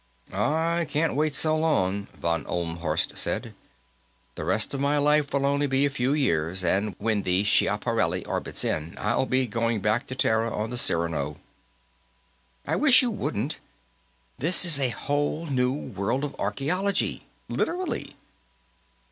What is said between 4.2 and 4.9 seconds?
"The rest of